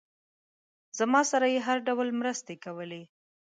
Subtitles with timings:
[0.99, 3.03] زما سره یې هر ډول مرستې کولې.